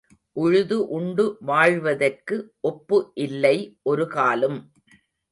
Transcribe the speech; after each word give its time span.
உழுது 0.35 0.77
உண்டு 0.87 1.25
வாழ்வதற்கு 1.41 2.35
ஒப்பு 2.61 3.11
இல்லை 3.13 3.53
ஒரு 3.83 4.07
காலும். 4.07 4.57